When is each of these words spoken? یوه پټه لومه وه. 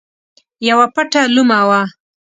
یوه 0.69 0.87
پټه 0.95 1.21
لومه 1.35 1.59
وه. 1.69 1.81